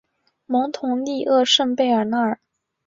[0.47, 2.39] 蒙图利厄圣贝尔纳尔。